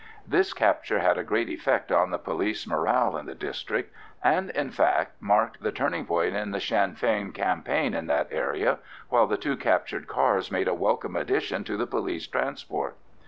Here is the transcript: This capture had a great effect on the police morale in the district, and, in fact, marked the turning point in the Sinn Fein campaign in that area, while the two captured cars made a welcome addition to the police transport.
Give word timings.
This 0.27 0.51
capture 0.51 0.97
had 0.97 1.19
a 1.19 1.23
great 1.23 1.47
effect 1.47 1.91
on 1.91 2.09
the 2.09 2.17
police 2.17 2.65
morale 2.65 3.15
in 3.17 3.27
the 3.27 3.35
district, 3.35 3.93
and, 4.23 4.49
in 4.49 4.71
fact, 4.71 5.11
marked 5.21 5.61
the 5.61 5.71
turning 5.71 6.07
point 6.07 6.35
in 6.35 6.49
the 6.49 6.59
Sinn 6.59 6.95
Fein 6.95 7.31
campaign 7.31 7.93
in 7.93 8.07
that 8.07 8.27
area, 8.31 8.79
while 9.09 9.27
the 9.27 9.37
two 9.37 9.55
captured 9.55 10.07
cars 10.07 10.49
made 10.49 10.67
a 10.67 10.73
welcome 10.73 11.15
addition 11.15 11.63
to 11.65 11.77
the 11.77 11.85
police 11.85 12.25
transport. 12.25 12.95